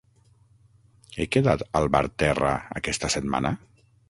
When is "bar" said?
1.97-2.03